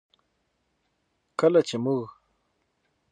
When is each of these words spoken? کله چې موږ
کله 1.39 1.61
چې 1.67 1.75
موږ 1.83 2.05